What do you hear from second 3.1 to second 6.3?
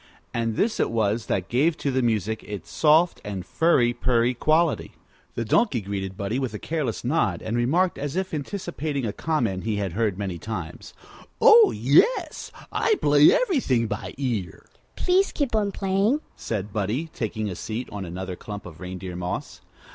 and furry purry quality. The Donkey greeted